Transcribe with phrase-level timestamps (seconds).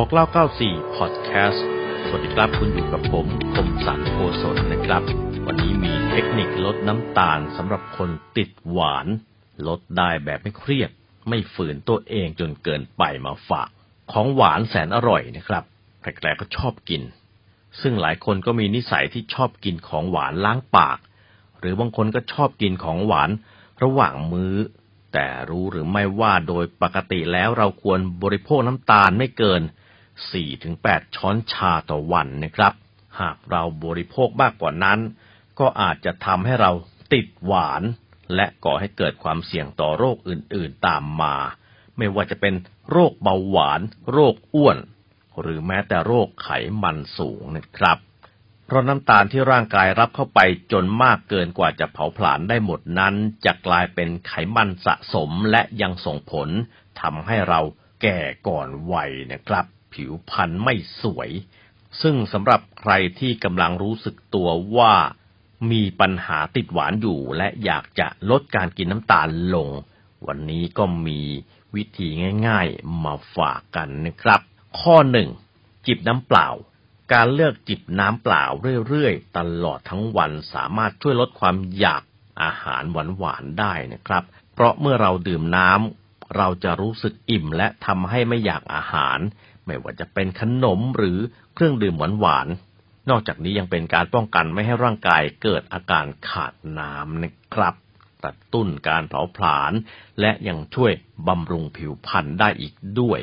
[0.00, 0.26] บอกเล่า
[0.62, 1.58] 94 Podcast
[2.06, 5.02] สวัสดีครับคุณอยู่กับผมคมสันโพสนนะครับ
[5.46, 9.06] วันนี้มีเทคนิคลดน้ำตาลสำหรับคนติดหวาน
[9.66, 10.90] ลดได้แบบไม่เครียด
[11.28, 13.68] ไม่ฝืนตัวเองจนเกินไปมาฝาก
[14.12, 15.64] ของหวานแสนอร่อยนะครับ
[16.02, 17.02] ใครๆก็ชอบกิน
[17.80, 20.98] ซึ่งหลายคนก็มีนิสัยที่ชอบกินของหวานล้างปาก
[21.58, 23.30] หรือบางคนก็ชอบกินของหวาน
[23.82, 24.54] ระหว่างมื้อ
[25.12, 29.62] แต่รู้หรือไม่ว่าโดยปกติแล้วเราควรบริโภคน้ำตาลไม่เกิน
[30.44, 32.72] 4-8 ช้อนชาต่อวันนะครับ
[33.20, 35.00] หากเราบริโภคมากกว่านั้น
[35.60, 36.72] ก็อาจจะทำให้เรา
[37.12, 37.82] ติดหวาน
[38.34, 41.36] และก่อให้เกิดความเสี่ยงต่อโรคอื่นๆตามมา
[41.96, 42.54] ไม่ว่าจะเป็น
[42.90, 43.80] โรคเบาหวาน
[44.12, 44.78] โรคอ้วน
[45.40, 46.48] หรือแม้แต่โรคไข
[46.82, 47.98] มันสูงนะครับ
[48.66, 50.40] เพราะน้ำตาลที่ร่างกายรับเข้าไป
[50.72, 53.14] จนมากเกินกว่าจะเผาผลาญได้หมดนั้น
[53.44, 56.48] จะกลายเป็นไขมันสะสมและยังส่งผล
[57.00, 57.60] ทำให้เรา
[58.02, 61.30] แก่ก่อนวัยนะครับ ผิวพรรณไม่สวย
[62.02, 64.94] ซึ่งสำหรับใครที่กำลังรู้สึกตัวว่า
[65.70, 69.68] มีปัญหาติดหวานอยู่และอยากจะลดการกินน้ำตาลลง
[70.26, 71.20] วันนี้ก็มี
[71.74, 72.08] วิธี
[72.46, 74.40] ง่ายๆมาฝากกันนะครับ
[74.80, 75.28] ข้อหนึ่ง
[75.86, 76.48] จิบน้ำเปล่า
[77.12, 78.44] การเลือกจิบน้ำเปล่า
[78.88, 82.02] เรื่อยๆ ตลอดทั้งวันสามารถช่วยลดความอยาก
[82.42, 82.82] อาหาร
[83.18, 84.24] หวานๆได้นะครับ
[84.54, 89.18] เพราะเมื่อเราดื่มน้ำเราจะรู้สึกอิ่มและทำให้ไม่อยากอาหาร
[89.66, 91.18] ไม่ว่าจะเป็นขนมหรือ
[91.54, 97.74] เครื่องดื่มหวานๆ นอกจากนี้ยังเป็นการป้องกันไม่ให้ร่างกายเกิดอาการขาดน้ำนะครับ
[98.24, 99.72] กระตุ้นการเผาผลาญ
[100.20, 100.92] และยังช่วย
[101.26, 103.20] บำรุงผิวพรรณได้อีกด้วย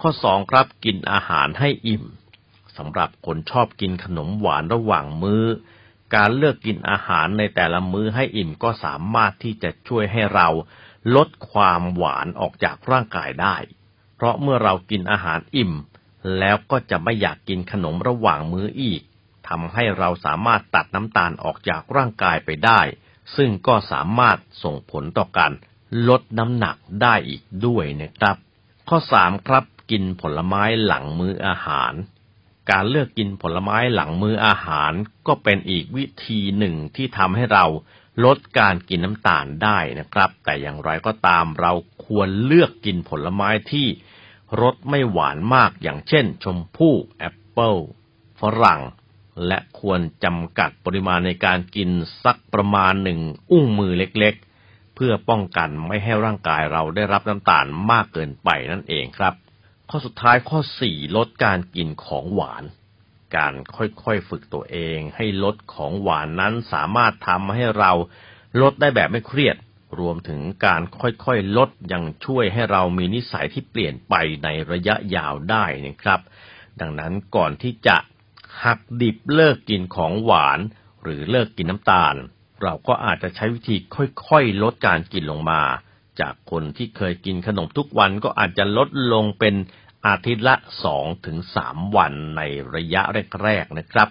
[0.00, 2.04] ข้อสองครับกินอาหารให้อิ่ม
[2.76, 5.44] สำหรับคนชอบกินขนมหวานระหว่างมือ้อ
[6.14, 10.48] การเลือกกินอาหารในแต่ละมื้อให้อิ่มก็สามารถที่จะช่วยให้เรา
[11.16, 13.56] ลดความหวานออกจากร่างกายได้
[14.24, 15.72] ราะเมื่อเรากินอาหารอิ่ม
[16.38, 19.02] แล้วก็จะไม่อยากกินขนมระหว่างมื้ออีก
[19.48, 22.80] ทำให้เราสามารถตัดน้ำตาลออกจากร่างกายไปได้
[23.36, 25.52] ซึ่งก็สามารถส่งผลต่อการ
[26.08, 28.36] ลดน้ำหนักได้อีกด้วยนะครับ
[28.88, 31.92] ข้อสามครับ กินผลไม้หลังมื้ออาหาร
[32.70, 34.92] การเลือกกินผลไม้หลังมื้ออาหาร
[35.26, 37.66] ก็เป็นอีกวิธีหนึ่งที่ทำให้เรา
[38.24, 41.72] ลดการกินน้ำตาลได้นะครับ แต่อย่างไรก็ตามเรา
[42.04, 43.86] ควรเลือกกินผลไม้ที่
[44.60, 47.74] รสไม่หวานมากอย่างเช่น ชมพู่แอปเปิล
[48.40, 48.82] ฝรั่ง
[49.46, 51.90] และควรจำกัดปริมาณในการกิน
[52.24, 53.20] สักประมาณหนึ่ง
[53.50, 59.34] อุ้งมือเล็กๆ เพื่อป้องกันไม่ให้ร่างกายเราได้รับน้ำตาลมากเกินไปนั่นเองครับ
[59.90, 62.64] ข้อสุดท้ายข้อสี่ลดการกินของหวาน
[63.36, 67.92] การค่อยๆฝึกตัวเองให้ลดของหวานนั้นสามารถทำให้เรา
[68.62, 69.56] ลดได้แบบไม่เครียด
[69.98, 76.20] รวมถึงการค่อยๆลดยังช่วยให้เรามีนิสัยที่เปลี่ยนไปในระยะยาวได้นะครับ
[76.80, 77.96] ดังนั้นก่อนที่จะ
[78.64, 80.60] หักดิบเลิกกินของหวาน
[81.02, 82.14] หรือเลิกกินน้ำตาล
[82.62, 85.62] เราก็อาจจะใช้วิธีค่อยๆลดการกินลงมา
[86.20, 89.54] จากคนที่เคยกินขนมทุกวันก็อาจจะลดลงเป็น
[90.06, 92.42] อาทิตย์ละสองถึงสามวันใน
[92.74, 93.02] ระยะ
[93.42, 94.08] แรกๆนะครับ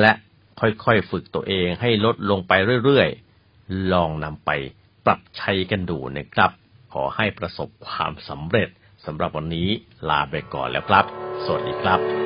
[0.00, 0.12] และ
[0.60, 2.52] ค่อยๆฝึกตัวเองให้ลดลงไป
[2.84, 4.50] เรื่อยๆ ลองนำไป
[5.06, 6.50] ปรับใช้กันดูนะครับ
[6.92, 8.68] ขอให้ประสบความสำเร็จ
[9.04, 9.68] สำหรับวันนี้
[10.08, 11.04] ลาไปก่อนแล้วครับ
[11.44, 12.21] สวัสดีครับ